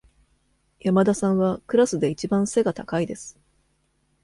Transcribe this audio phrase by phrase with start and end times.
[0.79, 3.37] 山田さんはクラスでいちばん背が高いです。